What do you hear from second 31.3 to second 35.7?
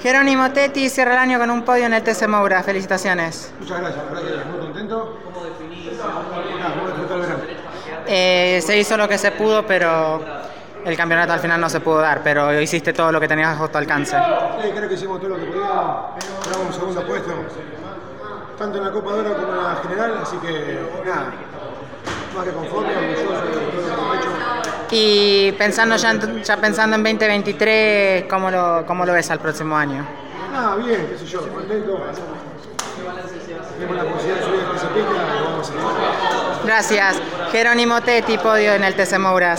contento. Tenemos la posibilidad de subir a esa pista y vamos